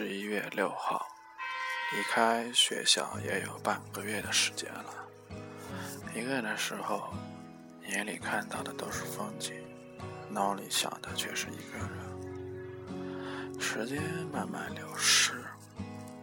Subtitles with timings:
[0.00, 1.06] 十一月六号，
[1.92, 4.94] 离开学校也有半个月的时间了。
[6.14, 7.12] 一个人的时候，
[7.86, 9.52] 眼里看到的都是风景，
[10.30, 13.60] 脑里想的却是一个人。
[13.60, 14.02] 时间
[14.32, 15.34] 慢慢流逝，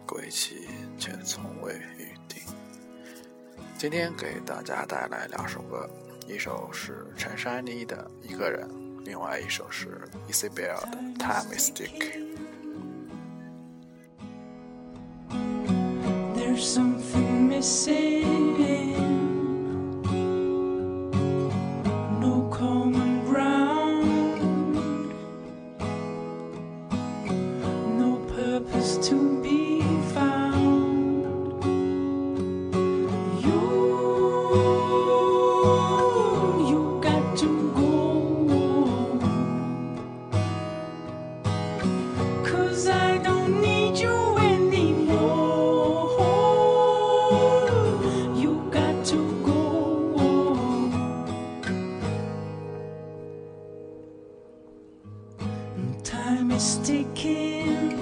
[0.04, 0.66] 归期
[0.98, 2.42] 却从未预定。
[3.78, 5.88] 今天给大家带来两首歌，
[6.26, 8.68] 一首是陈珊妮的《一个人》，
[9.04, 12.24] 另外一首是 Isabel 的《Time Mistake》。
[16.58, 18.58] There's something missing.
[22.20, 22.97] No common
[56.58, 57.97] sticking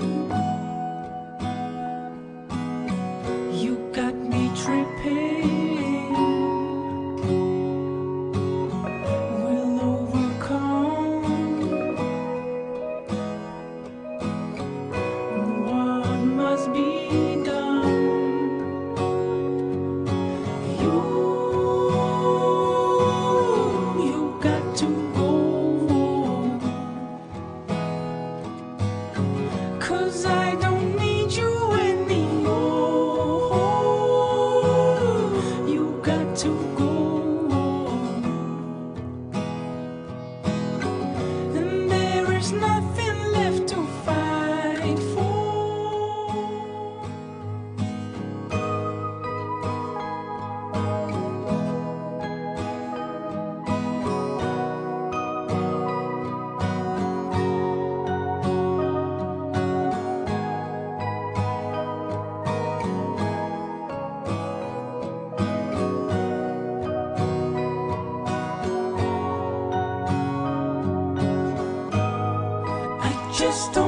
[73.39, 73.86] just don't